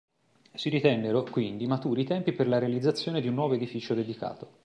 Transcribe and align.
Si 0.55 0.69
ritennero, 0.69 1.21
quindi, 1.29 1.67
maturi 1.67 2.01
i 2.01 2.05
tempi 2.05 2.31
per 2.31 2.47
la 2.47 2.57
realizzazione 2.57 3.21
di 3.21 3.27
un 3.27 3.35
nuovo 3.35 3.53
edificio 3.53 3.93
dedicato. 3.93 4.57